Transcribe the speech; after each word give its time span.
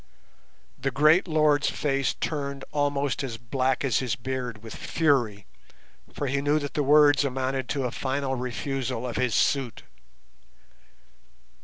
The 0.79 0.89
great 0.89 1.27
lord's 1.27 1.69
face 1.69 2.15
turned 2.15 2.65
almost 2.71 3.23
as 3.23 3.37
black 3.37 3.85
as 3.85 3.99
his 3.99 4.15
beard 4.15 4.63
with 4.63 4.73
fury, 4.75 5.45
for 6.11 6.25
he 6.25 6.41
knew 6.41 6.57
that 6.57 6.73
the 6.73 6.81
words 6.81 7.23
amounted 7.23 7.69
to 7.69 7.83
a 7.83 7.91
final 7.91 8.33
refusal 8.33 9.05
of 9.05 9.17
his 9.17 9.35
suit. 9.35 9.83